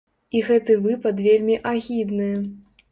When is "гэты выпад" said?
0.47-1.21